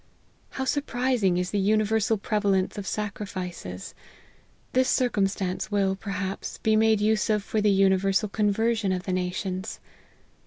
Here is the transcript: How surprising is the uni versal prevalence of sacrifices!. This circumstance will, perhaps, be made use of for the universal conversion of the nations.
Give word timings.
How 0.57 0.65
surprising 0.65 1.37
is 1.37 1.51
the 1.51 1.59
uni 1.59 1.83
versal 1.83 2.19
prevalence 2.19 2.75
of 2.75 2.87
sacrifices!. 2.87 3.93
This 4.73 4.89
circumstance 4.89 5.69
will, 5.69 5.95
perhaps, 5.95 6.57
be 6.57 6.75
made 6.75 6.99
use 6.99 7.29
of 7.29 7.43
for 7.43 7.61
the 7.61 7.69
universal 7.69 8.27
conversion 8.27 8.91
of 8.91 9.03
the 9.03 9.13
nations. 9.13 9.79